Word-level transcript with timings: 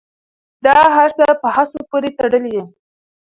دا 0.65 0.77
هر 0.95 1.09
څه 1.17 1.25
په 1.41 1.47
هڅو 1.55 1.79
پورې 1.89 2.09
تړلي 2.17 2.51
دي. 2.55 2.63